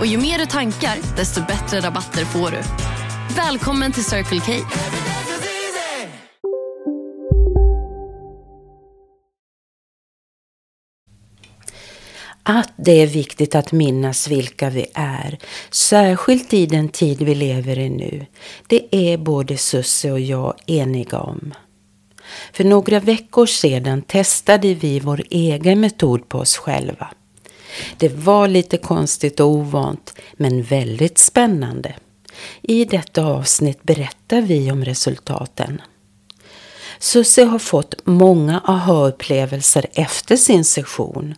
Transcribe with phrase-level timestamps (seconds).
[0.00, 2.62] Och ju mer du tankar, desto bättre rabatter får du.
[3.36, 4.52] Välkommen till Circle K.
[12.42, 15.38] Att det är viktigt att minnas vilka vi är,
[15.70, 18.26] särskilt i den tid vi lever i nu,
[18.66, 21.54] det är både Susse och jag eniga om.
[22.52, 27.08] För några veckor sedan testade vi vår egen metod på oss själva.
[27.96, 31.94] Det var lite konstigt och ovant, men väldigt spännande.
[32.62, 35.80] I detta avsnitt berättar vi om resultaten.
[36.98, 41.34] Susie har fått många aha-upplevelser efter sin session.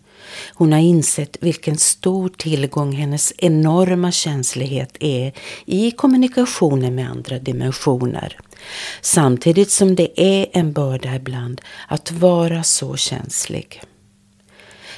[0.55, 5.33] Hon har insett vilken stor tillgång hennes enorma känslighet är
[5.65, 8.39] i kommunikationen med andra dimensioner.
[9.01, 13.83] Samtidigt som det är en börda ibland att vara så känslig.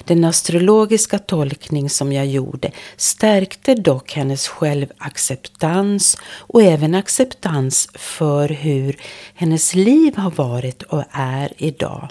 [0.06, 8.96] Den astrologiska tolkning som jag gjorde stärkte dock hennes självacceptans och även acceptans för hur
[9.34, 12.08] hennes liv har varit och är idag.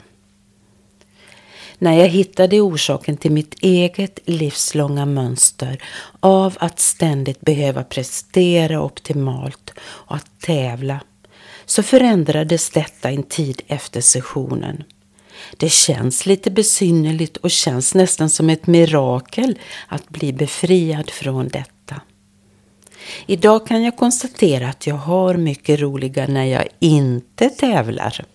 [1.78, 5.84] När jag hittade orsaken till mitt eget livslånga mönster
[6.20, 11.00] av att ständigt behöva prestera optimalt och att tävla
[11.66, 14.84] så förändrades detta en tid efter sessionen.
[15.58, 22.02] Det känns lite besynnerligt och känns nästan som ett mirakel att bli befriad från detta.
[23.26, 28.26] Idag kan jag konstatera att jag har mycket roligare när jag inte tävlar.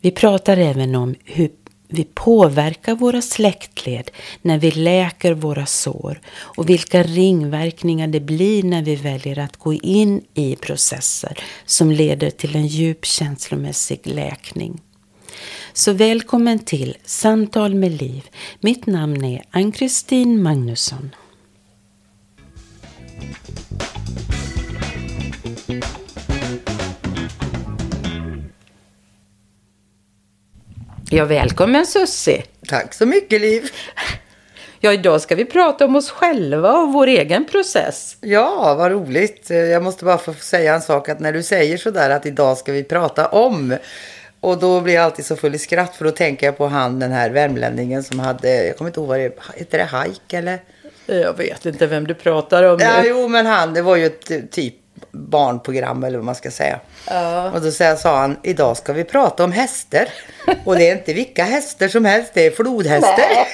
[0.00, 1.50] Vi pratar även om hur
[1.88, 4.10] vi påverkar våra släktled
[4.42, 9.74] när vi läker våra sår och vilka ringverkningar det blir när vi väljer att gå
[9.74, 14.80] in i processer som leder till en djup känslomässig läkning.
[15.72, 18.22] Så välkommen till Samtal med Liv.
[18.60, 21.14] Mitt namn är Ann-Kristin Magnusson.
[31.10, 32.42] Ja, välkommen Sussi.
[32.68, 33.70] Tack så mycket Liv.
[34.80, 38.16] Ja, idag ska vi prata om oss själva och vår egen process.
[38.20, 39.50] Ja, vad roligt.
[39.50, 42.72] Jag måste bara få säga en sak att när du säger sådär att idag ska
[42.72, 43.76] vi prata om
[44.40, 46.98] och då blir jag alltid så full i skratt för då tänker jag på han
[46.98, 50.58] den här värmlänningen som hade, jag kommer inte ihåg vad det heter det hajk eller?
[51.06, 52.78] Jag vet inte vem du pratar om.
[52.80, 54.74] Ja, jo men han, det var ju ett typ
[55.10, 56.80] barnprogram eller vad man ska säga.
[57.06, 57.50] Ja.
[57.50, 60.08] Och då sa han, idag ska vi prata om hästar.
[60.64, 63.46] Och det är inte vilka hästar som helst, det är flodhästar.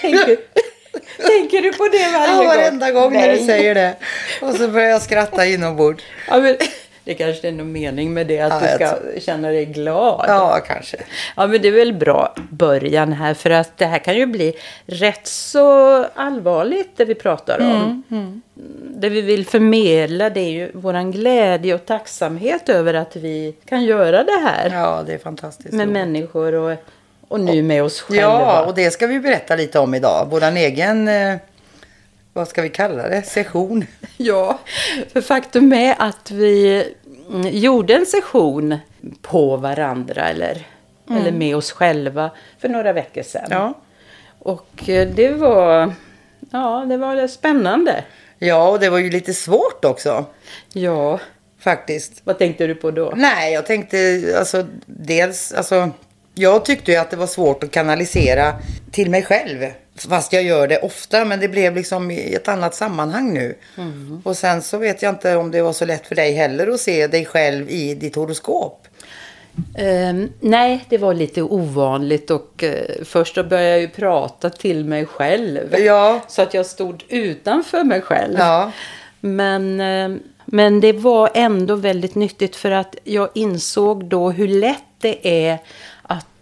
[0.00, 0.36] Tänker,
[1.26, 2.44] tänker du på det varje gång?
[2.44, 3.28] Ja, varenda gång Nej.
[3.28, 3.96] när du säger det.
[4.42, 6.04] Och så börjar jag skratta inombords.
[6.28, 6.56] Ja, men...
[7.04, 9.20] Det kanske är någon mening med det, att ja, du ska tror...
[9.20, 10.24] känna dig glad.
[10.28, 10.96] Ja, kanske.
[11.36, 14.54] Ja, men det är väl bra början här, för att det här kan ju bli
[14.86, 17.66] rätt så allvarligt det vi pratar om.
[17.66, 18.42] Mm, mm.
[18.96, 23.84] Det vi vill förmedla det är ju våran glädje och tacksamhet över att vi kan
[23.84, 24.70] göra det här.
[24.72, 25.72] Ja, det är fantastiskt.
[25.72, 25.92] Med roligt.
[25.92, 26.76] människor och,
[27.28, 28.22] och nu med oss själva.
[28.22, 30.28] Ja, och det ska vi berätta lite om idag.
[30.30, 31.36] Våran egen eh,
[32.34, 33.86] vad ska vi kalla det, session.
[34.16, 34.58] Ja,
[35.12, 36.84] för faktum är att vi
[37.30, 38.78] mm, gjorde en session
[39.22, 40.66] på varandra eller,
[41.08, 41.20] mm.
[41.20, 43.46] eller med oss själva för några veckor sedan.
[43.50, 43.74] Ja.
[44.38, 45.92] Och eh, det var,
[46.50, 48.04] ja, det var spännande.
[48.38, 50.24] Ja, och det var ju lite svårt också.
[50.72, 51.20] Ja.
[51.58, 52.20] Faktiskt.
[52.24, 53.12] Vad tänkte du på då?
[53.16, 55.90] Nej, jag tänkte alltså dels, alltså
[56.34, 58.52] jag tyckte ju att det var svårt att kanalisera
[58.90, 59.66] till mig själv.
[59.96, 63.54] Fast jag gör det ofta, men det blev liksom i ett annat sammanhang nu.
[63.78, 64.22] Mm.
[64.24, 66.80] Och sen så vet jag inte om det var så lätt för dig heller att
[66.80, 68.88] se dig själv i ditt horoskop.
[69.78, 74.84] Um, nej, det var lite ovanligt och uh, först då började jag ju prata till
[74.84, 75.74] mig själv.
[75.78, 76.20] Ja.
[76.28, 78.34] Så att jag stod utanför mig själv.
[78.38, 78.72] Ja.
[79.20, 84.84] Men, uh, men det var ändå väldigt nyttigt för att jag insåg då hur lätt
[84.98, 85.58] det är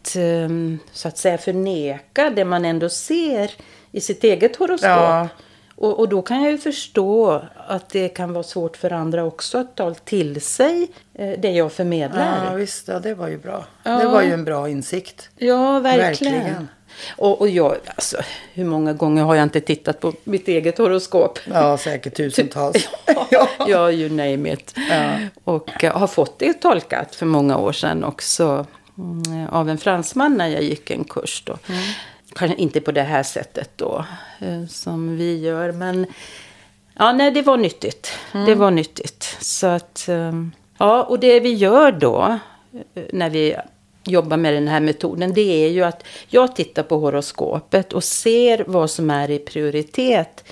[0.02, 3.50] att ehm, så att säga förneka det man ändå ser
[3.93, 4.88] i sitt eget horoskop.
[4.88, 5.28] Ja.
[5.76, 9.58] Och, och då kan jag ju förstå att det kan vara svårt för andra också
[9.58, 12.44] att ta till sig eh, det jag förmedlar.
[12.46, 12.88] Ja, visst.
[12.88, 13.64] Ja, det var ju bra.
[13.82, 13.90] Ja.
[13.90, 15.31] Det var ju en bra insikt.
[15.37, 16.34] Ja, verkligen.
[16.34, 16.69] Verkligen.
[17.16, 18.16] Och, och jag, alltså,
[18.52, 21.38] hur många gånger har jag inte tittat på mitt eget horoskop?
[21.52, 22.88] Ja, säkert tusentals.
[23.31, 24.75] ja, ja, you name it.
[24.90, 25.12] Ja.
[25.44, 28.66] Och eh, har fått det tolkat för många år sedan också
[29.50, 31.43] av en fransman när jag gick en kurs.
[31.47, 31.59] Då.
[32.35, 34.05] Kanske inte på det här sättet då
[34.41, 36.06] eh, som vi gör, men
[36.99, 38.12] ja, nej, det var nyttigt.
[38.33, 39.37] Det var nyttigt.
[39.41, 40.33] Så att, eh,
[40.79, 42.39] ja, och det vi gör då
[42.94, 43.56] eh, när vi
[44.05, 48.65] jobbar med den här metoden, det är ju att jag tittar på horoskopet och ser
[48.67, 50.44] vad som är i prioritet.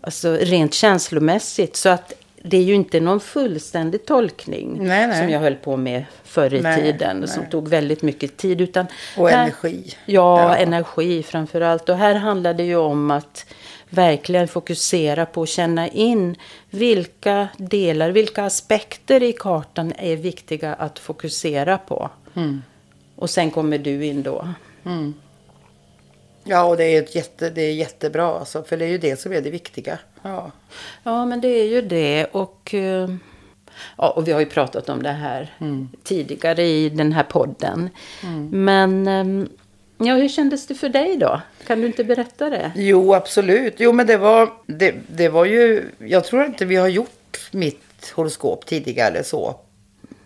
[0.00, 1.76] Alltså rent känslomässigt.
[1.76, 2.12] Så att
[2.44, 5.18] det är ju inte någon fullständig tolkning Nej, nej.
[5.20, 7.28] som jag höll på med förr i Nej, tiden.
[7.28, 8.60] Som tog väldigt mycket tid.
[8.60, 8.86] Utan
[9.16, 9.94] Och här- energi.
[10.06, 10.56] Ja, Ja.
[10.56, 11.88] energi framför allt.
[11.88, 13.46] Och här handlar det ju om att
[13.90, 16.36] verkligen fokusera på att känna in
[16.70, 22.10] vilka delar, vilka aspekter i kartan är viktiga att fokusera på.
[22.34, 22.62] Mm.
[23.16, 24.48] Och sen kommer du in då.
[26.44, 28.26] Ja, och det är, ett jätte, det är jättebra.
[28.38, 29.98] Alltså, för det är ju det som är det viktiga.
[30.22, 30.50] Ja.
[31.02, 32.24] Ja, men det är ju det.
[32.24, 33.08] Och, eh,
[33.96, 35.54] ja, och vi har ju pratat om det här
[36.02, 37.90] tidigare i den här podden.
[38.50, 39.46] Men eh,
[39.98, 41.40] ja, hur kändes det för dig då?
[41.66, 42.72] Kan du inte berätta det?
[42.76, 43.74] Jo, absolut.
[43.78, 45.84] Jo, men det var, det, det var ju...
[45.98, 49.56] Jag tror inte vi har gjort mitt horoskop tidigare så.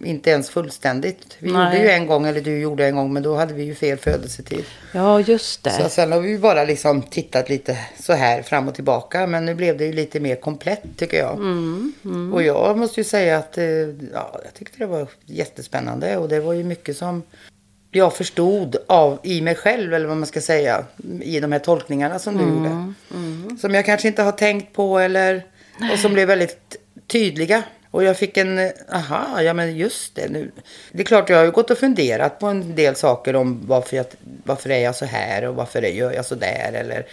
[0.05, 1.37] Inte ens fullständigt.
[1.39, 1.65] Vi Nej.
[1.65, 3.99] gjorde ju en gång, eller du gjorde en gång, men då hade vi ju fel
[3.99, 4.65] födelsetid.
[4.93, 5.71] Ja, just det.
[5.71, 9.27] Så sen har vi ju bara liksom tittat lite så här fram och tillbaka.
[9.27, 11.41] Men nu blev det ju lite mer komplett tycker jag.
[12.35, 16.17] Och jag måste ju säga att eh, ja, jag tyckte det var jättespännande.
[16.17, 17.23] Och det var ju mycket som
[17.91, 20.85] jag förstod av i mig själv, eller vad man ska säga.
[21.23, 22.93] I de här tolkningarna som du gjorde.
[23.61, 25.45] Som jag kanske inte har tänkt på eller...
[25.93, 26.77] Och som blev väldigt
[27.07, 27.63] tydliga.
[27.91, 30.51] Och jag fick en, aha, ja men just det nu.
[30.93, 33.97] Det är klart jag har ju gått och funderat på en del saker om varför,
[33.97, 34.07] jag,
[34.45, 37.07] varför är jag så här och varför gör jag så där eller.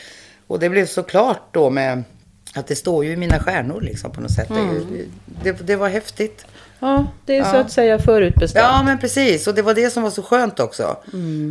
[0.47, 2.03] Och det blev så klart då med
[2.55, 4.49] att det står ju i mina stjärnor liksom på något sätt.
[4.49, 5.05] Det,
[5.43, 6.45] det, det var häftigt.
[6.79, 7.59] Ja, det är så Ja.
[7.59, 8.63] att säga förutbestämt.
[8.65, 9.47] Ja, men precis.
[9.47, 10.97] Och det var det som var så skönt också.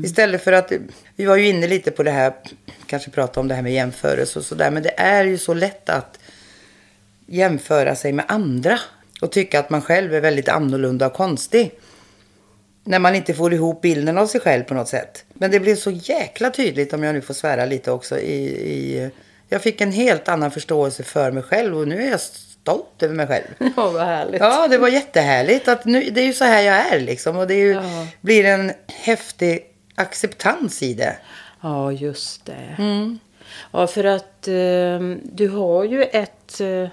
[0.04, 0.72] Istället för att,
[1.16, 2.32] vi var ju inne lite på det här,
[2.86, 4.70] kanske prata om det här med jämförelse och sådär.
[4.70, 6.19] Men det är ju så lätt att
[7.26, 8.78] jämföra sig med andra.
[9.22, 11.70] Och tycka att man själv är väldigt annorlunda och konstig.
[12.84, 15.24] När man inte får ihop bilden av sig själv på något sätt.
[15.34, 18.42] Men det blev så jäkla tydligt, om jag nu får svära lite också, i,
[18.72, 19.10] i
[19.48, 23.14] jag fick en helt annan förståelse för mig själv och nu är jag stolt över
[23.14, 23.44] mig själv.
[23.76, 24.40] Ja, vad härligt.
[24.40, 25.69] Ja, det var jättehärligt.
[25.69, 27.36] Att nu, det är ju så här jag är liksom.
[27.36, 28.06] Och det ju, Ja.
[28.20, 31.16] blir en häftig acceptans i det.
[31.60, 32.76] Ja, just det.
[33.72, 36.88] Ja, för att eh, du har ju ett eh,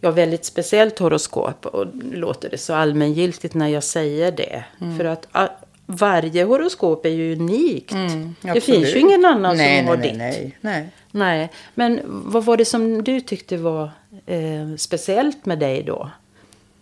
[0.00, 1.66] ja, väldigt speciellt horoskop.
[1.66, 4.64] Och låter det så allmängiltigt när jag säger det.
[4.98, 5.48] För att ah,
[5.86, 7.90] varje horoskop är ju unikt.
[7.92, 8.64] det Mm, Absolut.
[8.64, 10.18] finns ju ingen annan nej, som har nej, ditt.
[10.18, 11.38] nej, nej, nej.
[11.38, 13.90] Nej, men vad var det som du tyckte var
[14.26, 16.10] eh, speciellt med dig då?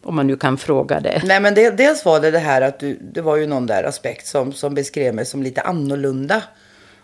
[0.02, 1.22] Om man nu kan fråga det.
[1.25, 3.84] Nej, men det, dels var det det här att du, det var ju någon där
[3.84, 6.43] aspekt som, som beskrev mig som lite annorlunda.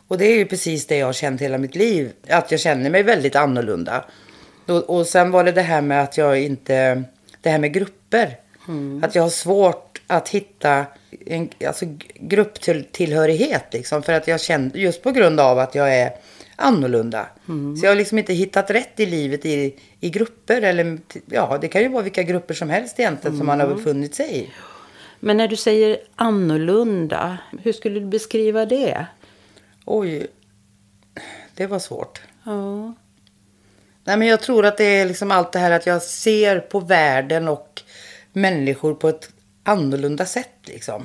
[0.08, 2.12] Och det är ju precis det jag har känt hela mitt liv.
[2.28, 4.04] Att jag känner mig väldigt annorlunda.
[4.70, 7.02] Och, och sen var det det här med att jag inte,
[7.40, 8.36] det här med grupper.
[9.02, 10.86] Att jag har svårt att hitta
[11.26, 11.84] en alltså,
[12.14, 14.02] grupptillhörighet liksom.
[14.02, 16.12] För att jag känner, just på grund av att jag är
[16.56, 17.26] annorlunda.
[17.46, 20.62] Så jag har liksom inte hittat rätt i livet i, i grupper.
[20.62, 24.14] Eller ja, det kan ju vara vilka grupper som helst egentligen som man har befunnit
[24.14, 24.50] sig i.
[25.20, 29.06] Men när du säger annorlunda, hur skulle du beskriva det?
[29.84, 30.26] Oj,
[31.54, 32.20] det var svårt.
[32.44, 32.94] Ja.
[34.10, 36.80] Nej, men jag tror att det är liksom allt det här att jag ser på
[36.80, 37.82] världen och
[38.32, 39.28] människor på ett
[39.64, 41.04] annorlunda sätt liksom.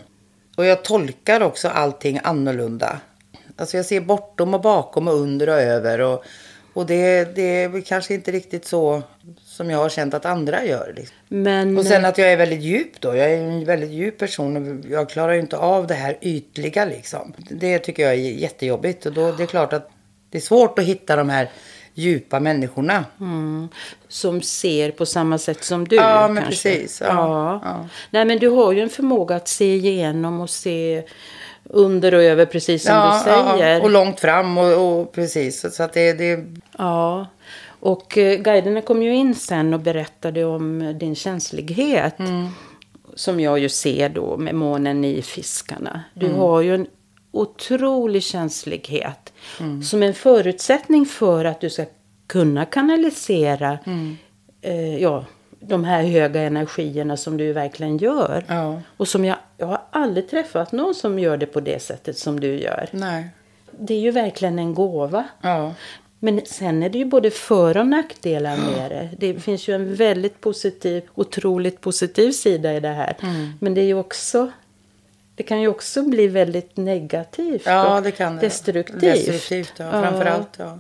[0.58, 3.00] Och jag tolkar också allting annorlunda.
[3.58, 6.24] Alltså jag ser bortom och bakom och under och över och,
[6.74, 9.04] och det, det är kanske inte riktigt så
[9.44, 10.94] som jag har känt att andra gör.
[10.96, 11.16] Liksom.
[11.28, 13.16] Men, Och sen att jag är väldigt djup då.
[13.16, 16.86] Jag är en väldigt djup person och jag klarar ju inte av det här ytliga
[16.86, 17.34] liksom.
[17.50, 19.90] Det tycker jag är jättejobbigt och då det är klart att
[20.30, 21.50] det är svårt att hitta de här
[21.96, 23.06] djupa människorna.
[23.20, 23.68] Mm.
[24.08, 25.96] som ser på samma sätt som du.
[25.96, 26.70] Ja, men kanske.
[26.70, 27.02] precis.
[27.02, 27.62] Ja, Ja.
[27.64, 27.88] ja.
[28.10, 31.04] Nej, men du har ju en förmåga att se igenom och se
[31.70, 33.74] under och över, precis som du säger.
[33.76, 35.76] Ja, och långt fram och, och precis.
[35.76, 36.46] Så att det, det,
[36.78, 37.28] Ja,
[37.80, 42.20] och eh, guiderna kom ju in sen och berättade om din känslighet.
[42.20, 42.48] Mm.
[43.16, 46.04] Som jag ju ser då med månen i fiskarna.
[46.14, 46.38] Du Mm.
[46.38, 46.88] har ju en
[47.32, 49.34] otrolig känslighet.
[49.84, 51.86] Som en förutsättning för att du ska
[52.28, 53.80] kunna kanalisera
[54.62, 55.26] eh, ja,
[55.60, 58.46] de här höga energierna som du verkligen gör.
[58.48, 58.82] Ja.
[58.98, 62.40] Och som jag, jag har aldrig träffat någon som gör det på det sättet som
[62.40, 62.90] du gör.
[62.92, 63.30] Nej.
[63.72, 65.24] Det är ju verkligen en gåva.
[65.42, 65.74] Ja.
[66.20, 69.10] Men sen är det ju både för och nackdelar med det.
[69.18, 73.18] Det finns ju en väldigt positiv, otroligt positiv sida i det här.
[73.22, 73.54] Mm.
[73.60, 74.52] Men det är ju också,
[75.36, 78.42] det kan ju också bli väldigt negativt Ja, och det kan det.
[78.42, 79.02] destruktivt.
[79.02, 79.92] Destruktivt, ja.
[79.92, 80.80] Framförallt, ja.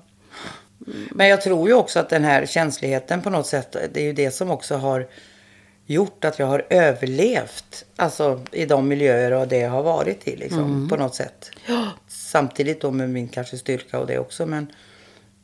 [1.11, 4.13] Men jag tror ju också att den här känsligheten på något sätt, det är ju
[4.13, 5.07] det som också har
[5.85, 7.85] gjort att jag har överlevt.
[7.95, 11.51] Alltså i de miljöer och det jag har varit i liksom, på något sätt.
[12.07, 14.45] Samtidigt då med min kanske styrka och det också.
[14.45, 14.67] Men,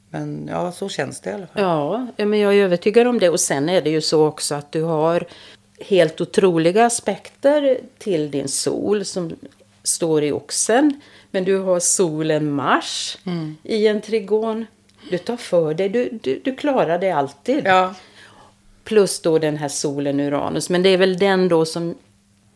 [0.10, 1.62] men ja, så känns det i alla fall.
[1.62, 3.30] Ja, ja, men jag är övertygad om det.
[3.30, 5.28] Och sen är det ju så också att du har
[5.86, 9.36] helt otroliga aspekter till din sol som
[9.84, 11.02] står i oxen.
[11.32, 13.58] Men du har solen Mars Mm.
[13.64, 14.66] i en trigon.
[15.10, 17.62] Du tar för dig, du, du, du klarar det alltid.
[17.66, 17.94] Ja,
[18.84, 20.70] Plus då den här solen Uranus.
[20.70, 21.96] Men det är väl den då som,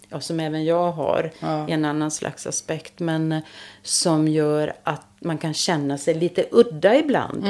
[0.09, 1.31] ja, som även jag har.
[1.39, 1.67] Ja.
[1.69, 2.99] En annan slags aspekt.
[2.99, 3.39] Men eh,
[3.83, 7.45] som gör att man kan känna sig lite udda ibland.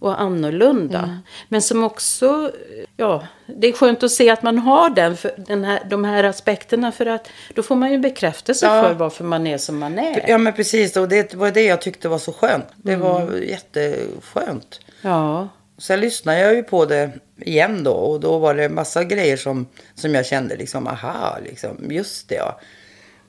[0.00, 1.18] Och annorlunda.
[1.48, 2.52] Men som också,
[2.96, 6.24] ja, det är skönt att se att man har den, för den här, de här
[6.24, 6.92] aspekterna.
[6.92, 8.82] För att då får man ju bekräftelse Ja.
[8.82, 10.24] för varför man är som man är.
[10.28, 10.96] ja men precis.
[10.96, 12.64] Och det var det jag tyckte var så skönt.
[12.76, 14.80] Det var jätteskönt.
[15.02, 19.36] Ja, Sen lyssnade jag ju på det igen då och då var det massa grejer
[19.36, 22.60] som, som jag kände liksom, aha, liksom, just det ja.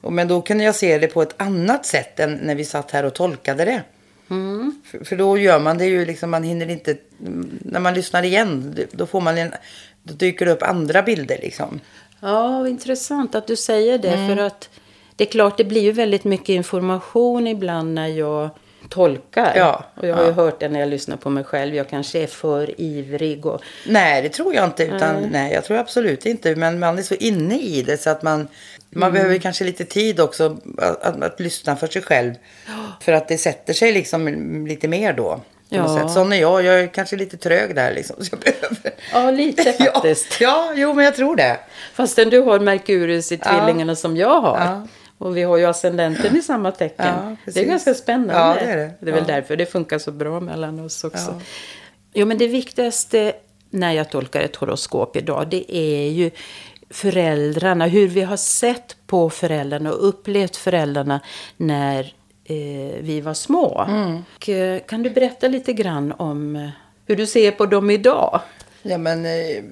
[0.02, 2.92] Och, men då kunde jag se det på ett annat sätt än när vi satt
[2.92, 3.84] här och tolkade det.
[4.92, 6.98] För, för då gör man det ju liksom, man hinner inte,
[7.60, 9.54] när man lyssnar igen, då får man en,
[10.04, 11.80] då dyker det upp andra bilder liksom.
[12.20, 14.28] Ja, intressant att du säger det.
[14.28, 14.70] För att
[15.16, 18.50] det är klart, det blir ju väldigt mycket information ibland när jag
[18.90, 19.54] tolkar.
[19.56, 20.34] Ja, och jag har ju ja.
[20.34, 21.76] hört det när jag lyssnar på mig själv.
[21.76, 23.46] Jag kanske är för ivrig.
[23.46, 24.84] Och, Nej, det tror jag inte.
[24.84, 25.54] Utan, nej.
[25.54, 26.56] jag tror absolut inte.
[26.56, 28.48] Men man är så inne i det så att man,
[28.90, 32.34] man behöver kanske lite tid också att, att, att lyssna för sig själv.
[33.02, 34.28] För att det sätter sig liksom
[34.68, 35.42] lite mer då.
[35.70, 36.10] Ja.
[36.10, 36.64] Sån är jag.
[36.64, 38.16] Jag är kanske lite trög där liksom.
[38.20, 38.92] Så jag behöver...
[39.14, 39.64] ja, lite
[39.94, 40.42] faktiskt.
[40.42, 41.60] Ja, ja, jo men jag tror det.
[41.94, 43.50] Fastän du har Merkurius i Ja.
[43.50, 44.58] tvillingarna som jag har.
[44.58, 44.88] Ja.
[45.18, 47.06] Och vi har ju ascendenten i samma tecken.
[47.46, 48.34] Ja, det är ganska spännande.
[48.34, 48.92] Ja, det är det.
[49.00, 49.36] Det är väl Ja.
[49.36, 51.32] därför det funkar så bra mellan oss också.
[51.32, 51.42] Ja.
[52.14, 53.34] Jo, men det viktigaste
[53.70, 56.32] när jag tolkar ett horoskop idag, det är ju
[56.90, 57.86] föräldrarna.
[57.88, 61.20] Hur vi har sett på föräldrarna och upplevt föräldrarna
[61.58, 62.00] när
[62.46, 63.86] eh, vi var små.
[63.90, 64.18] Mm.
[64.36, 66.70] Och, eh, kan du berätta lite grann om eh,
[67.06, 68.42] hur du ser på dem idag?
[68.82, 69.64] Ja men eh,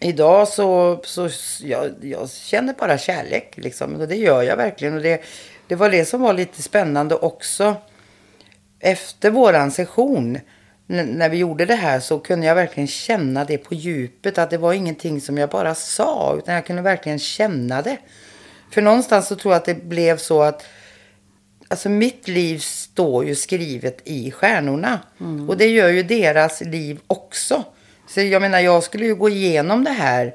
[0.00, 1.28] idag så, så
[1.62, 4.00] jag, jag känner bara kärlek liksom.
[4.00, 4.94] Och det gör jag verkligen.
[4.94, 5.22] Och det,
[5.68, 7.76] det var det som var lite spännande också.
[8.80, 10.38] Efter våran session.
[10.86, 14.38] När vi gjorde det här så kunde jag verkligen känna det på djupet.
[14.38, 16.34] Att det var ingenting som jag bara sa.
[16.38, 17.96] Utan jag kunde verkligen känna det.
[18.70, 20.64] För någonstans så tror jag att det blev så att
[21.68, 24.98] Alltså mitt liv står ju skrivet i stjärnorna.
[25.48, 27.64] Och det gör ju deras liv också.
[28.10, 30.34] Så jag menar, jag skulle ju gå igenom det här.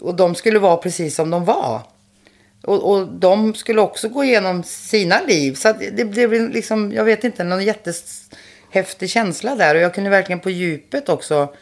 [0.00, 1.80] Och de skulle vara precis som de var.
[2.62, 5.54] Och, och de skulle också gå igenom sina liv.
[5.54, 9.74] Så att det, det blev liksom, jag vet inte, någon jättehäftig känsla där.
[9.74, 11.54] Och jag kunde verkligen på djupet också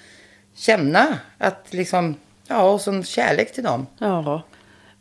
[0.55, 2.15] känna att liksom,
[2.47, 3.87] ja, och sån kärlek till dem.
[3.99, 4.43] Ja.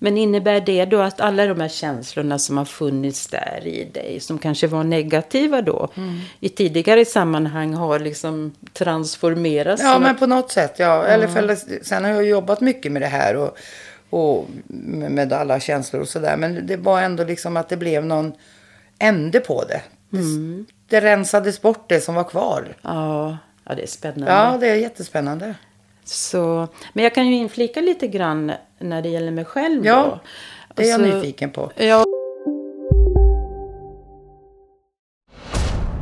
[0.02, 4.20] Men innebär det då att alla de här känslorna som har funnits där i dig,
[4.20, 6.20] som kanske var negativa då, Mm.
[6.40, 9.82] i tidigare sammanhang har liksom transformerats?
[9.84, 10.76] Ja, men på något sätt.
[10.78, 11.06] Ja.
[11.06, 13.58] Eller för, sen har jag jobbat mycket med det här och,
[14.10, 14.46] och
[15.10, 16.38] med alla känslor och sådär.
[16.38, 18.34] Men det var ändå liksom att det blev någon
[19.00, 19.82] ände på det.
[20.10, 20.20] Det,
[20.90, 22.76] det rensades bort det som var kvar.
[22.82, 24.32] ja, ja, det är spännande.
[24.32, 25.56] Ja, det är jättespännande.
[26.04, 30.20] Så, men jag kan ju inflika lite grann när det gäller mig själv Ja, då.
[30.76, 31.72] Det är jag Alltså, nyfiken på.
[31.76, 32.06] Ja,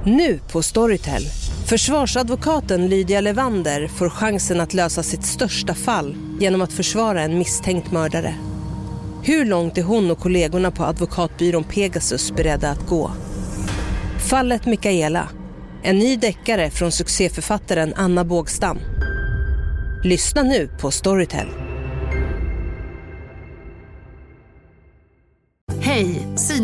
[0.06, 1.22] Nu på Storytel.
[1.70, 7.92] Försvarsadvokaten Lydia Levander får chansen att lösa sitt största fall genom att försvara en misstänkt
[7.92, 8.36] mördare.
[9.24, 13.12] Hur långt är hon och kollegorna på advokatbyrån Pegasus beredda att gå?
[14.30, 15.30] Fallet Mikaela.
[15.84, 18.80] En ny deckare från succéförfattaren Anna Bågstam.
[20.04, 21.67] Lyssna nu på Storytel.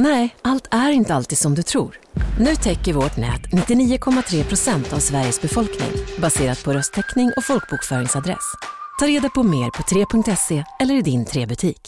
[0.00, 1.98] Nej, allt är inte alltid som du tror.
[2.40, 5.88] Nu täcker vårt nät 99,3 procent av Sveriges befolkning
[6.18, 8.54] baserat på röstteckning och folkbokföringsadress.
[9.00, 11.80] Ta reda på mer på 3.se eller i din 3-butik.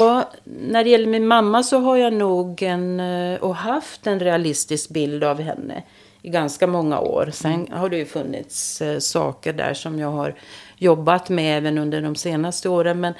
[0.00, 4.20] Ja, när det gäller min mamma så har jag nog en, eh, och haft en
[4.20, 5.82] realistisk bild av henne
[6.22, 7.30] i ganska många år.
[7.32, 10.34] Sen har det ju funnits eh, saker där som jag har
[10.76, 13.00] jobbat med även under de senaste åren.
[13.00, 13.14] Men,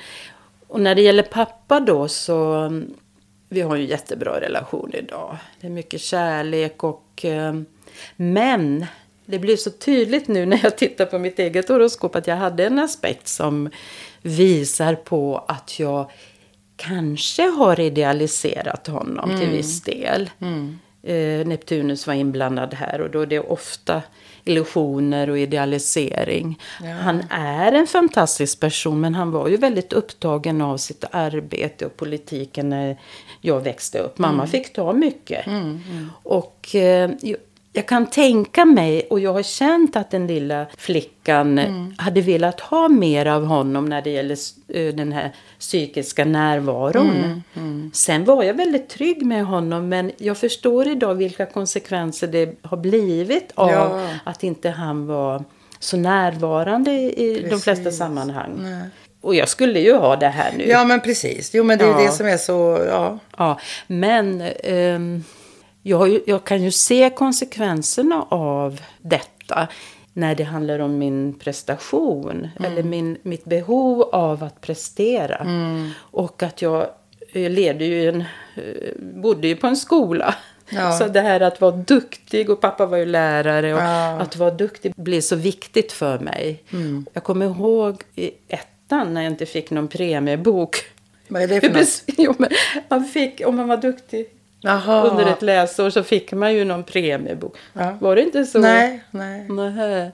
[0.69, 2.95] och när det gäller pappa då så, mm,
[3.49, 5.37] vi har ju en jättebra relation idag.
[5.61, 7.55] Det är mycket kärlek och, eh,
[8.17, 8.87] men
[9.27, 12.67] det blir så tydligt nu när jag tittar på mitt eget horoskop att jag hade
[12.67, 13.71] en aspekt som
[14.23, 16.11] visar på att jag
[16.77, 20.31] kanske har idealiserat honom till viss del.
[21.03, 24.03] Eh, Neptunus var inblandad här och då är det ofta
[24.45, 26.59] illusioner och idealisering.
[27.03, 31.97] Han är en fantastisk person men han var ju väldigt upptagen av sitt arbete och
[31.97, 32.99] politiken när
[33.41, 34.19] jag växte upp.
[34.19, 35.47] Mamma fick ta mycket.
[36.23, 37.11] Och eh,
[37.79, 41.61] jag kan tänka mig, och jag har känt att den lilla flickan
[41.99, 44.37] hade velat ha mer av honom när det gäller
[44.69, 47.43] eh, den här psykiska närvaron.
[47.95, 52.77] Sen var jag väldigt trygg med honom, men jag förstår idag vilka konsekvenser det har
[52.77, 54.09] blivit av Ja.
[54.25, 55.45] att inte han var
[55.79, 57.99] så närvarande i de flesta Precis.
[57.99, 58.67] sammanhang.
[59.21, 60.65] Och jag skulle ju ha det här nu.
[60.69, 61.51] Ja, men precis.
[61.55, 61.99] Jo, men det är Ja.
[62.03, 63.19] det som är så, ja.
[63.37, 65.25] Ja, men ehm,
[65.89, 69.69] jag, jag kan ju se konsekvenserna av detta
[70.13, 75.47] när det handlar om min prestation eller min, mitt behov av att prestera.
[75.99, 76.87] Och att jag
[77.33, 78.21] levde ju en,
[78.55, 80.35] eh, bodde ju på en skola.
[80.71, 80.93] Ja.
[80.93, 84.21] Så det här att vara duktig och pappa var ju lärare och Ja.
[84.21, 86.63] att vara duktig blev så viktigt för mig.
[87.13, 90.77] Jag kommer ihåg i ettan när jag inte fick någon premiebok.
[91.29, 92.03] Vad är det för något?
[92.19, 92.51] jo, men
[92.89, 94.27] man fick, om man var duktig
[94.61, 95.05] Jaha.
[95.11, 97.57] under ett läsår så fick man ju någon premiebok.
[97.73, 97.97] Ja.
[98.01, 98.59] Var det inte så?
[98.59, 99.49] Nej, nej.
[99.49, 100.13] Nähä.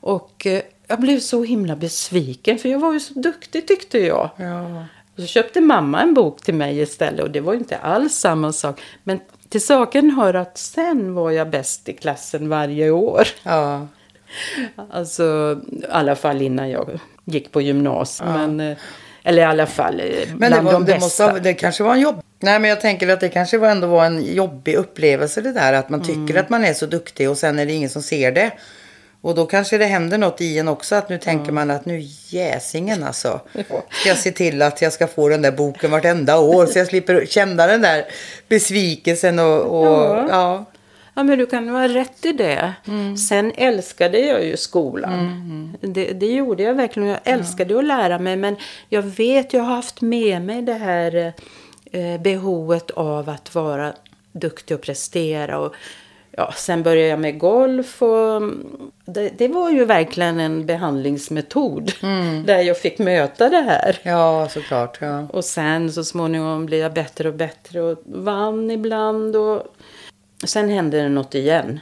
[0.00, 4.30] Och eh, jag blev så himla besviken för jag var ju så duktig tyckte jag.
[4.36, 4.84] Ja.
[5.16, 8.14] Och så köpte mamma en bok till mig istället och det var ju inte alls
[8.14, 8.80] samma sak.
[9.04, 13.26] Men till saken hör att sen var jag bäst i klassen varje år.
[13.42, 13.86] Ja.
[14.90, 18.28] Alltså i alla fall innan jag gick på gymnasiet.
[18.28, 18.76] Men, eh,
[19.22, 21.04] eller i alla fall eh, Men bland det, var, de det, bästa.
[21.06, 22.22] måste, ha- det kanske var en jobb...
[22.44, 25.72] Nej, men jag tänker att det kanske var ändå var en jobbig upplevelse det där.
[25.72, 26.36] Att man tycker Mm.
[26.44, 28.50] att man är så duktig och sen är det ingen som ser det.
[29.20, 30.94] Och då kanske det händer något i en också.
[30.94, 33.40] Att nu tänker man att nu jäsingen alltså.
[33.90, 36.66] Ska jag se till att jag ska få den där boken vartenda år.
[36.66, 38.04] Så jag slipper känna den där
[38.48, 39.80] besvikelsen och...
[39.80, 40.26] och Ja.
[40.30, 40.64] ja.
[41.16, 42.72] Ja, men du kan vara rätt i det.
[42.88, 43.16] Mm.
[43.16, 45.76] Sen älskade jag ju skolan.
[45.80, 47.08] Det, det gjorde jag verkligen.
[47.08, 48.36] Jag älskade att lära mig.
[48.36, 48.56] Men
[48.88, 51.32] jag vet, jag har haft med mig det här eh,
[52.22, 53.92] behovet av att vara
[54.32, 55.58] duktig och prestera.
[55.58, 55.74] Och,
[56.30, 58.02] ja, sen började jag med golf.
[58.02, 58.66] Och, mm,
[59.04, 61.92] det, det var ju verkligen en behandlingsmetod.
[62.46, 63.98] Där jag fick möta det här.
[64.02, 64.98] ja, såklart.
[65.00, 65.26] Ja.
[65.32, 69.36] Och sen så småningom blev jag bättre och bättre och vann ibland.
[69.36, 69.62] Och
[70.46, 71.80] sen hände det något igen.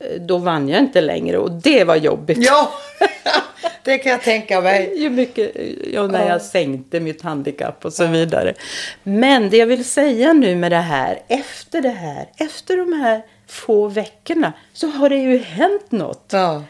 [0.00, 2.38] Eh, Då vann jag inte längre och det var jobbigt.
[2.40, 2.70] ja,
[3.84, 5.02] det kan jag tänka mig.
[5.02, 5.52] Ju mycket,
[5.92, 8.54] ja, när jag sänkte mitt handikapp och så vidare.
[9.02, 13.22] Men det jag vill säga nu med det här, efter det här, efter de här
[13.46, 16.28] få veckorna, så har det ju hänt något.
[16.32, 16.62] Ja.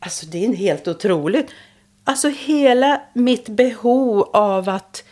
[0.00, 1.46] Alltså det är helt otroligt.
[2.04, 5.04] Alltså hela mitt behov av att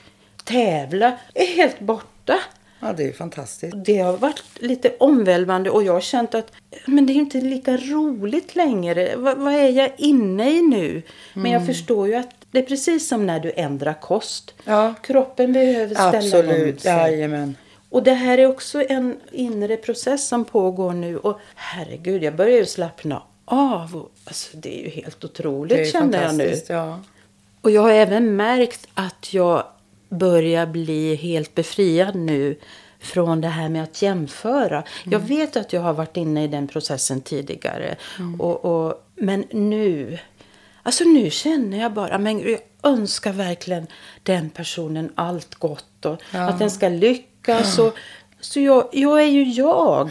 [0.44, 2.38] tävla är helt borta.
[2.84, 3.76] Ja, det är fantastiskt.
[3.84, 6.52] Det har varit lite omvälvande och jag har känt att
[6.86, 9.16] men det är inte lika roligt längre.
[9.16, 11.02] Va, vad är jag inne i nu?
[11.34, 14.54] Men jag förstår ju att det är precis som när du ändrar kost.
[14.64, 14.94] Ja.
[15.02, 16.80] Kroppen behöver ställa om Absolut.
[16.80, 16.92] sig.
[16.92, 17.56] Jajamän.
[17.90, 21.18] Och det här är också en inre process som pågår nu.
[21.18, 24.08] Och herregud, jag börjar ju slappna av.
[24.24, 26.54] Alltså, det är ju helt otroligt känner jag nu.
[26.68, 27.00] Ja.
[27.60, 29.64] Och jag har även märkt att jag
[30.18, 32.56] börjar bli helt befriad nu
[33.00, 34.84] från det här med att jämföra.
[35.04, 37.96] Jag vet att jag har varit inne i den processen tidigare.
[38.38, 40.18] Och, och, men nu,
[40.82, 43.86] alltså nu känner jag bara, men jag önskar verkligen
[44.22, 47.78] den personen allt gott och att den ska lyckas.
[47.78, 47.94] Och,
[48.40, 50.10] så jag, jag är ju jag.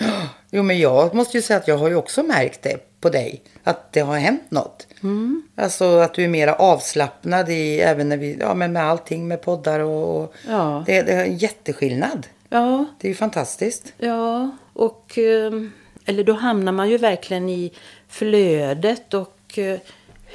[0.52, 3.42] Jo, men jag måste ju säga att jag har ju också märkt det på dig.
[3.64, 4.88] Att det har hänt något.
[5.04, 5.44] Mm.
[5.56, 9.42] Alltså att du är mera avslappnad i, även när vi, ja men med allting med
[9.42, 10.84] poddar och, och Ja.
[10.88, 12.28] det, det är en jätteskillnad.
[12.50, 13.94] Ja, Det är ju fantastiskt.
[13.98, 15.18] Ja, och...
[15.18, 15.72] ehm,
[16.06, 17.72] Eller då hamnar man ju verkligen i
[18.10, 19.80] flödet och Och eh,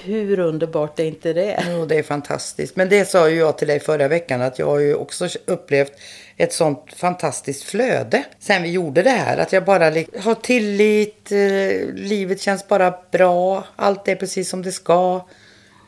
[0.05, 1.65] hur underbart är inte det?
[1.71, 2.77] Jo, det är fantastiskt.
[2.77, 5.93] Men det sa ju jag till dig förra veckan att jag har ju också upplevt
[6.37, 9.39] ett sånt fantastiskt flöde sen vi gjorde det här.
[9.39, 9.85] Att jag bara
[10.21, 15.27] har tillit, eh, livet känns bara bra, allt är precis som det ska.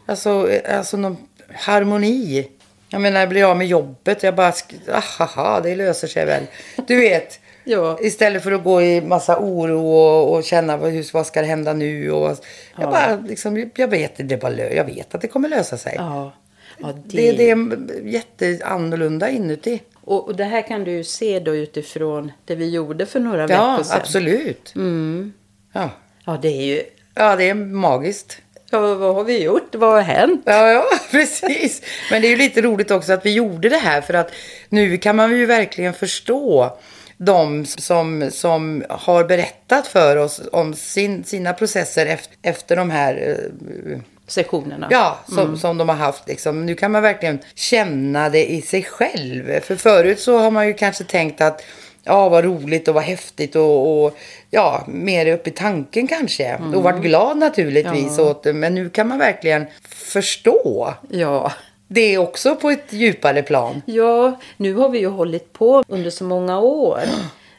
[0.06, 1.16] Alltså, eh, alltså någon
[1.54, 2.48] harmoni.
[2.88, 4.52] Jag menar, jag blir av med jobbet, jag bara,
[4.88, 6.46] ah, ha, ahaha, det löser sig väl.
[6.86, 7.40] Du vet.
[7.64, 7.98] Ja.
[8.02, 11.46] Istället för att gå i massa oro och, och känna vad, hur, vad ska det
[11.46, 12.10] hända nu.
[12.12, 12.36] Och,
[12.78, 15.94] jag, bara, liksom, jag, vet, det bara, jag vet att det kommer lösa sig.
[15.96, 16.32] Ja.
[16.78, 19.80] ja Det, det är jätteannorlunda inuti.
[20.04, 23.40] Och, och det här kan du ju se då utifrån det vi gjorde för några
[23.40, 23.98] Ja, veckor sedan.
[24.00, 24.72] absolut.
[24.76, 25.32] Mm.
[25.72, 25.90] Ja.
[26.24, 26.82] Ja, det är ju...
[27.14, 28.38] ja, det är magiskt.
[28.70, 29.74] Ja, vad har vi gjort?
[29.74, 30.42] Vad har hänt?
[30.44, 31.82] Ja, ja, precis.
[32.10, 34.30] Men det är ju lite roligt också att vi gjorde det här för att
[34.68, 36.78] nu kan man ju verkligen förstå
[37.24, 43.38] de som, som har berättat för oss om sin, sina processer efter, efter de här
[43.86, 44.88] eh, Sessionerna.
[44.90, 46.28] Ja, som, som de har haft.
[46.28, 46.66] Liksom.
[46.66, 49.60] Nu kan man verkligen känna det i sig själv.
[49.60, 51.62] För förut så har man ju kanske tänkt att
[52.04, 54.16] ja, vad roligt och vad häftigt och, och
[54.50, 56.56] ja, mer upp i tanken kanske.
[56.74, 58.24] Och varit glad naturligtvis Ja.
[58.24, 58.52] åt det.
[58.52, 61.52] Men nu kan man verkligen förstå Ja.
[61.92, 63.82] Det också på ett djupare plan.
[63.86, 67.00] Ja, nu har vi ju hållit på under så många år.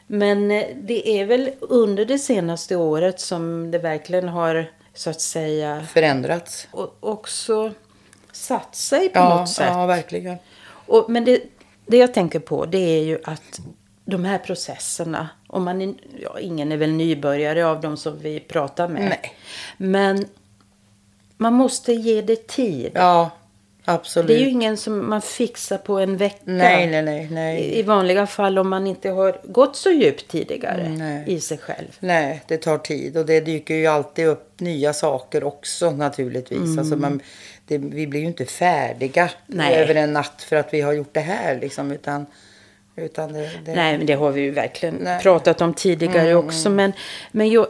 [0.06, 5.20] Men eh, det är väl under det senaste året som det verkligen har så att
[5.20, 6.68] säga Förändrats.
[6.70, 7.72] och också
[8.32, 9.66] satt sig på Ja, något sätt.
[9.70, 10.36] ja verkligen.
[10.86, 11.42] Och, men det,
[11.86, 13.60] det jag tänker på det är ju att
[14.04, 18.40] de här processerna, om man är, ja, ingen är väl nybörjare av de som vi
[18.40, 19.02] pratar med.
[19.08, 19.34] Nej.
[19.76, 20.26] Men
[21.36, 22.90] man måste ge det tid.
[22.94, 23.30] Ja,
[23.84, 24.28] absolut.
[24.28, 26.36] Det är ju ingen som man fixar på en vecka.
[26.44, 27.28] Nej, nej, nej.
[27.30, 27.78] nej.
[27.78, 31.24] I vanliga fall om man inte har gått så djupt tidigare Mm, nej.
[31.26, 31.88] i sig själv.
[32.00, 36.78] Nej, det tar tid och det dyker ju alltid upp nya saker också naturligtvis.
[36.78, 37.20] Alltså man,
[37.66, 39.74] det, vi blir ju inte färdiga Nej.
[39.74, 41.92] över en natt för att vi har gjort det här liksom.
[41.92, 42.26] Utan,
[42.96, 45.22] utan det, det, Nej, men det har vi ju verkligen Nej.
[45.22, 46.70] pratat om tidigare också.
[46.70, 46.92] Men,
[47.32, 47.66] men jag,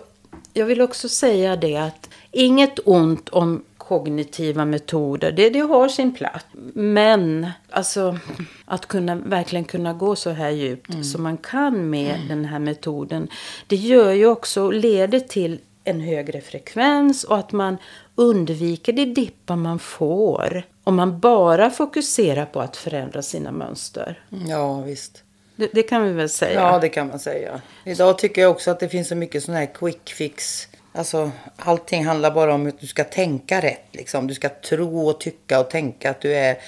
[0.53, 5.33] jag vill också säga det att inget ont om kognitiva metoder.
[5.33, 6.47] Det, det har sin plats.
[6.75, 8.19] Men alltså
[8.65, 13.29] att kunna, verkligen kunna gå så här djupt som man kan med den här metoden.
[13.67, 17.77] Det gör ju också, leder till en högre frekvens och att man
[18.15, 20.63] undviker de dippar man får.
[20.85, 24.21] Om man bara fokuserar på att förändra sina mönster.
[24.49, 25.23] Ja, visst.
[25.57, 26.61] Det, det kan vi väl säga.
[26.61, 27.61] Ja, det kan man säga.
[27.85, 30.69] Idag tycker jag också att det finns så mycket sån här quick fix.
[30.95, 33.87] Alltså, allting handlar bara om att du ska tänka rätt.
[33.93, 34.27] Liksom.
[34.27, 36.59] Du ska tro och tycka och tänka att du är...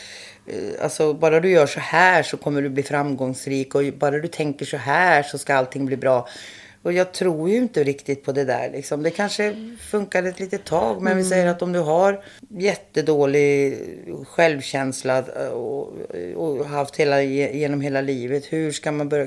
[0.47, 3.75] Eh, alltså, bara du gör så här så kommer du bli framgångsrik.
[3.75, 6.29] Och bara du tänker så här så ska allting bli bra.
[6.85, 8.71] Och jag tror ju inte riktigt på det där.
[8.71, 9.03] Liksom.
[9.03, 9.57] Det kanske
[9.91, 11.03] funkar ett litet tag.
[11.03, 13.79] Men vi säger att om du har jättedålig
[14.29, 15.93] självkänsla och,
[16.37, 18.53] och haft hela, genom hela livet.
[18.53, 19.27] Hur ska man börja,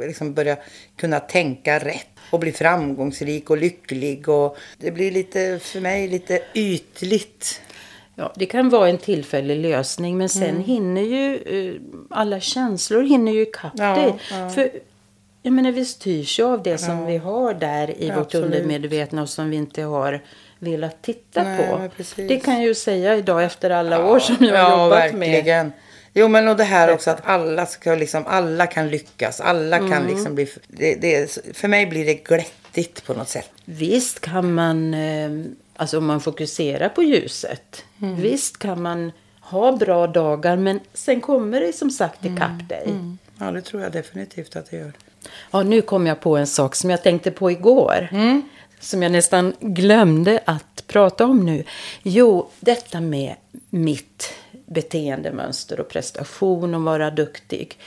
[0.00, 0.56] liksom börja
[0.96, 2.06] kunna tänka rätt?
[2.30, 4.28] Och bli framgångsrik och lycklig.
[4.28, 7.60] Och det blir lite, för mig, lite ytligt.
[8.14, 10.62] Ja, det kan vara en tillfällig lösning men sen Mm.
[10.64, 14.14] hinner ju eh, alla känslor hinner ju ikapp Ja, dig.
[14.30, 14.48] ja.
[14.50, 14.70] För
[15.42, 18.46] jag menar vi styrs ju av det som vi har där i Ja, vårt absolut.
[18.46, 20.20] undermedvetna och som vi inte har
[20.58, 21.88] velat titta Nej, på.
[22.16, 25.30] Det kan jag ju säga idag efter alla år som jag har ja, jobbat med.
[25.30, 25.72] verkligen.
[26.14, 29.40] Jo men och det här också att alla ska liksom, alla kan lyckas.
[29.40, 29.90] Alla Mm.
[29.90, 33.50] kan liksom bli, det, det, för mig blir det glättigt på något sätt.
[33.64, 35.30] Visst kan man, eh,
[35.76, 37.84] alltså om man fokuserar på ljuset.
[38.02, 38.16] Mm.
[38.20, 42.66] Visst kan man ha bra dagar men sen kommer det som sagt ikapp Mm.
[42.68, 42.94] dig.
[43.38, 44.92] Ja det tror jag definitivt att det gör.
[45.50, 48.08] Ja, nu kom jag på en sak som jag tänkte på igår.
[48.80, 51.64] Som jag nästan glömde att prata om nu.
[52.02, 53.34] Jo, detta med
[53.70, 54.34] mitt
[54.66, 57.78] beteendemönster och prestation och vara duktig.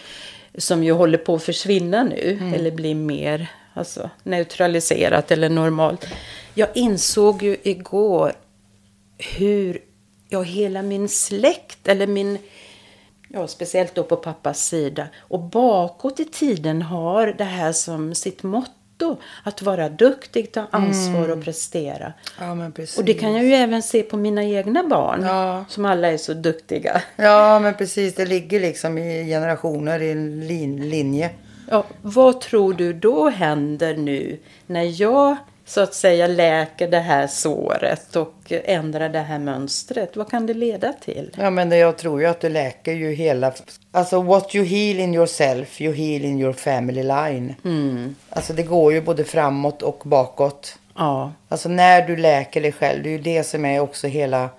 [0.57, 2.51] Som ju håller på att försvinna nu.
[2.55, 6.07] Eller bli mer alltså, neutraliserat eller normalt.
[6.53, 8.33] Jag insåg ju igår
[9.17, 9.79] hur
[10.29, 12.37] ja, hela min släkt eller min
[13.27, 15.07] Ja, speciellt då på pappas sida.
[15.19, 19.17] Och bakåt i tiden har det här som sitt motto.
[19.43, 22.13] Att vara duktig, ta ansvar och prestera.
[22.39, 22.97] Ja men precis.
[22.97, 25.23] Och det kan jag ju även se på mina egna barn.
[25.23, 25.65] Ja.
[25.69, 27.01] Som alla är så duktiga.
[27.15, 31.29] Ja men precis, det ligger liksom i generationer i en lin, linje.
[31.69, 37.27] Ja, vad tror du då händer nu när jag så att säga läker det här
[37.27, 40.15] såret och ändrar det här mönstret?
[40.15, 41.35] Vad kan det leda till?
[41.37, 43.53] Ja men det, jag tror ju att det läker ju hela...
[43.91, 47.55] Alltså what you heal in yourself, you heal in your family line.
[48.29, 50.77] Alltså det går ju både framåt och bakåt.
[50.95, 51.31] Ja.
[51.49, 54.49] Alltså när du läker dig själv, det är ju det som är också hela...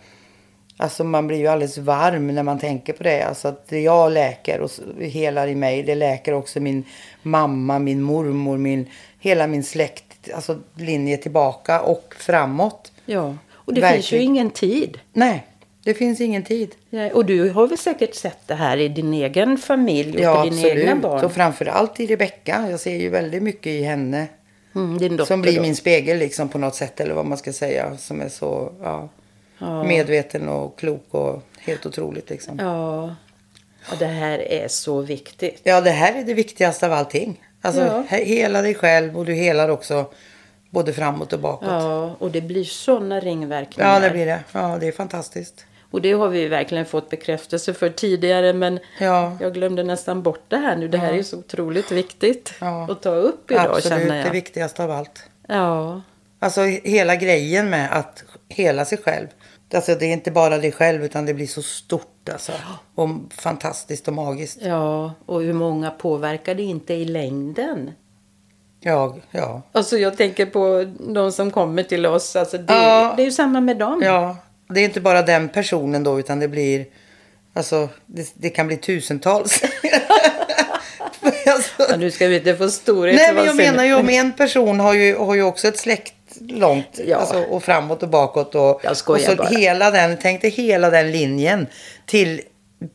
[0.77, 3.23] Alltså man blir ju alldeles varm när man tänker på det.
[3.23, 6.85] Alltså att det jag läker och helar i mig, det läker också min
[7.23, 8.91] mamma, min mormor, min,
[9.21, 10.06] hela min släkt.
[10.35, 12.93] Alltså linje tillbaka och framåt.
[13.07, 13.37] ja.
[13.53, 14.25] Och det finns ju Verkligen.
[14.25, 14.99] ingen tid.
[15.13, 15.47] Nej,
[15.85, 16.75] det finns ingen tid.
[16.91, 20.37] Ja, Och du har väl säkert sett det här i din egen familj och Ja,
[20.45, 21.03] på dina egna absolut.
[21.03, 21.25] barn?
[21.25, 22.67] Och framför allt i Rebecka.
[22.71, 24.27] Jag ser ju väldigt mycket i henne.
[24.75, 25.63] Mm, din dotter Som blir då.
[25.63, 27.01] min spegel liksom på något sätt.
[27.01, 27.97] Eller vad man ska säga.
[27.97, 29.09] Som är så ja,
[29.59, 29.85] Ja.
[29.85, 32.59] medveten och klok och helt otroligt liksom.
[32.59, 33.15] Ja.
[33.93, 35.61] Och det här är så viktigt.
[35.65, 37.41] Ja, det här är det viktigaste av allting.
[37.67, 38.05] Alltså, Ja.
[38.09, 40.07] he- hela dig själv och du helar också
[40.71, 41.69] både framåt och bakåt.
[41.71, 44.01] Ja, Ja, och det blir sådana ringverkningar.
[44.01, 44.41] det blir det.
[44.53, 45.65] Ja, det är fantastiskt.
[45.91, 48.53] Och det har vi verkligen fått bekräftelse för tidigare.
[48.53, 49.37] Men Ja.
[49.41, 50.89] jag glömde nästan bort det här nu.
[50.89, 52.87] Det här är ju så otroligt viktigt Ja.
[52.91, 54.27] att ta upp idag Absolut, känner jag.
[54.27, 55.23] det viktigaste av allt.
[55.49, 56.03] Ja.
[56.39, 59.27] Alltså hela grejen med att hela sig själv.
[59.75, 62.53] Alltså det är inte bara dig själv utan det blir så stort alltså.
[62.95, 64.59] Och fantastiskt och magiskt.
[64.63, 67.91] ja, och hur många påverkar det inte i längden?
[68.81, 69.63] Ja, ja.
[69.73, 72.37] Alltså jag tänker på de som kommer till oss.
[72.37, 73.15] Alltså det, Ja.
[73.17, 74.03] det är ju samma med dem.
[74.05, 74.37] Ja,
[74.69, 76.87] det är inte bara den personen då utan det blir,
[77.55, 79.63] alltså det, det kan bli tusentals.
[81.47, 83.17] alltså, Ja, nu ska vi inte få storhet.
[83.17, 86.15] nej men jag menar ju om en person har ju, har ju också ett släkt
[86.41, 87.17] långt Ja.
[87.17, 89.49] alltså, och framåt och bakåt och, Jag och så bara.
[89.49, 91.67] hela den, tänk dig hela den linjen
[92.07, 92.41] till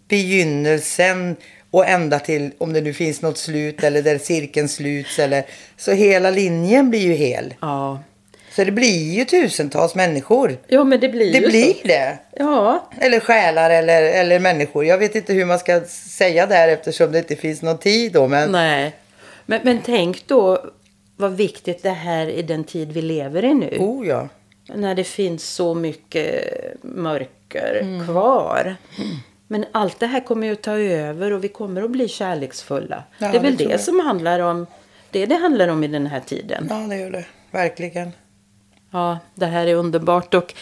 [0.07, 1.35] begynnelsen
[1.71, 5.43] och ända till om det nu finns något slut eller där cirkeln sluts eller
[5.77, 7.53] så hela linjen blir ju hel.
[7.61, 8.03] Ja.
[8.55, 10.57] Så det blir ju tusentals människor.
[10.67, 11.87] ja, men det blir Det ju blir så.
[11.87, 12.17] det.
[12.37, 14.85] Ja, Eller själar eller, eller människor.
[14.85, 18.27] Jag vet inte hur man ska säga där eftersom det inte finns någon tid då.
[18.27, 18.95] Men nej.
[19.45, 20.65] Men, men tänk då
[21.21, 23.77] vad viktigt det här i den tid vi lever i nu.
[23.79, 24.27] oh ja.
[24.75, 26.43] När det finns så mycket
[26.83, 28.05] mörker Mm.
[28.07, 28.75] kvar.
[29.47, 33.03] Men allt det här kommer ju att ta över och vi kommer att bli kärleksfulla.
[33.17, 34.65] Ja, det är väl det det, som handlar om
[35.11, 36.67] det det handlar om i den här tiden.
[36.69, 37.25] Ja, det gör det.
[37.51, 38.11] Verkligen.
[38.91, 40.53] Ja, det här är underbart och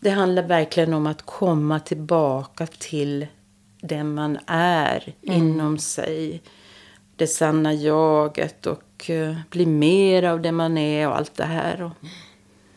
[0.00, 3.26] det handlar verkligen om att komma tillbaka till
[3.80, 5.38] den man är Mm.
[5.38, 6.42] inom sig.
[7.16, 11.82] Det sanna jaget och eh, bli mer av det man är och allt det här.
[11.82, 11.90] Och,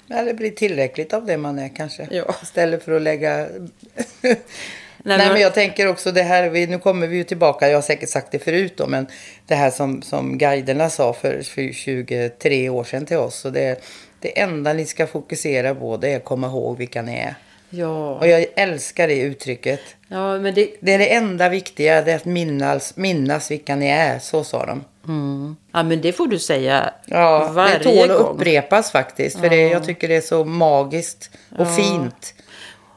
[0.08, 2.08] det blir tillräckligt av det man är kanske.
[2.12, 2.36] Ja.
[2.44, 3.48] Istället för att lägga...
[5.08, 7.78] Nej, men- men jag tänker också det här, vi, nu kommer vi ju tillbaka, jag
[7.78, 9.08] har säkert sagt det förut då, men
[9.48, 13.46] det här som, som guiderna sa för, för 23 år sedan till oss.
[13.46, 13.82] Och det,
[14.20, 17.36] det enda ni ska fokusera på det är att komma ihåg vilka ni är.
[17.70, 18.16] ja.
[18.16, 19.80] Och jag älskar det uttrycket.
[20.08, 23.88] ja, men det, Det är det enda viktiga, det är att minnas, minnas vilka ni
[23.88, 24.20] är.
[24.20, 24.84] Så sa de.
[25.08, 28.36] Mm, ja, men det får du säga Ja, varje det tål att gång.
[28.36, 29.40] upprepas faktiskt.
[29.40, 32.34] För det, jag tycker det är så magiskt och fint.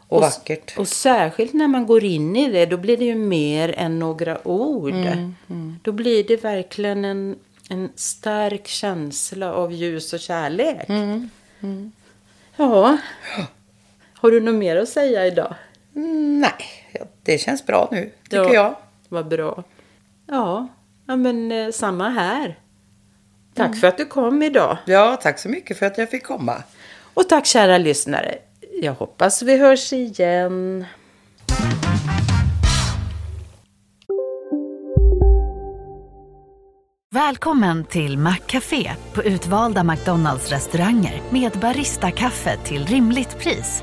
[0.08, 0.78] Och, s- vackert.
[0.78, 4.48] Och särskilt när man går in i det, då blir det ju mer än några
[4.48, 4.94] ord.
[4.94, 7.36] Mm, Då blir det verkligen en,
[7.70, 10.88] en stark känsla av ljus och kärlek.
[10.88, 11.30] Mm,
[12.56, 12.96] Ja.
[14.14, 15.54] Har du något mer att säga idag?
[15.96, 16.52] Mm, nej,
[16.92, 18.54] ja, det känns bra nu, tycker Ja.
[18.54, 18.74] jag.
[19.08, 19.62] Vad bra.
[20.26, 20.68] Ja,
[21.08, 22.58] ja men eh, samma här.
[23.54, 23.78] Tack Mm.
[23.78, 24.78] för att du kom idag.
[24.86, 26.62] Ja, tack så mycket för att jag fick komma.
[27.14, 28.34] Och tack kära lyssnare.
[28.82, 30.84] Jag hoppas vi hörs igen.
[37.10, 43.82] Välkommen till Maccafé på utvalda McDonalds restauranger med Baristakaffe till rimligt pris.